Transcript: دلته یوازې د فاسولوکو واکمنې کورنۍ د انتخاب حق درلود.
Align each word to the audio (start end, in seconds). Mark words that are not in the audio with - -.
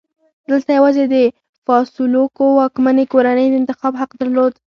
دلته 0.49 0.69
یوازې 0.77 1.03
د 1.07 1.15
فاسولوکو 1.65 2.45
واکمنې 2.59 3.05
کورنۍ 3.13 3.47
د 3.49 3.53
انتخاب 3.61 3.93
حق 4.01 4.11
درلود. 4.21 4.53